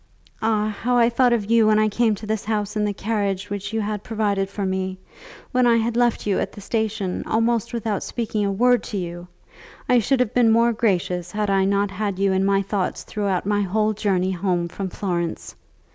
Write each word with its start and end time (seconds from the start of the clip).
Ah, 0.41 0.69
how 0.81 0.97
I 0.97 1.11
thought 1.11 1.31
of 1.31 1.51
you 1.51 1.67
when 1.67 1.77
I 1.77 1.87
came 1.87 2.15
to 2.15 2.25
this 2.25 2.43
house 2.45 2.75
in 2.75 2.85
the 2.85 2.91
carriage 2.91 3.51
which 3.51 3.71
you 3.71 3.81
had 3.81 4.01
provided 4.03 4.49
for 4.49 4.65
me, 4.65 4.97
when 5.51 5.67
I 5.67 5.77
had 5.77 5.95
left 5.95 6.25
you 6.25 6.39
at 6.39 6.53
the 6.53 6.59
station 6.59 7.23
almost 7.27 7.71
without 7.71 8.01
speaking 8.01 8.43
a 8.43 8.51
word 8.51 8.81
to 8.85 8.97
you! 8.97 9.27
I 9.87 9.99
should 9.99 10.19
have 10.19 10.33
been 10.33 10.49
more 10.49 10.73
gracious 10.73 11.31
had 11.33 11.51
I 11.51 11.65
not 11.65 11.91
had 11.91 12.17
you 12.17 12.31
in 12.31 12.43
my 12.43 12.63
thoughts 12.63 13.03
throughout 13.03 13.45
my 13.45 13.61
whole 13.61 13.93
journey 13.93 14.31
home 14.31 14.67
from 14.69 14.89
Florence. 14.89 15.53